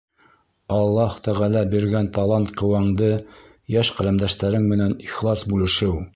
Аллаһ 0.77 1.17
Тәғәлә 1.27 1.61
биргән 1.73 2.09
талант-ҡеүәңде 2.15 3.11
йәш 3.75 3.93
ҡәләмдәштәрең 4.01 4.69
менән 4.73 4.99
ихлас 5.11 5.49
бүлешеү. 5.55 6.05